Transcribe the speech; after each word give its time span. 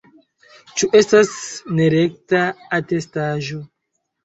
Ĉu 0.79 0.89
estas 0.99 1.35
nerekta 1.81 2.41
atestaĵo? 2.81 3.63